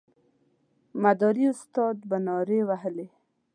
مداري 1.03 1.45
استاد 1.53 1.97
به 2.09 2.17
نارې 2.27 2.59
وهلې. 2.69 3.07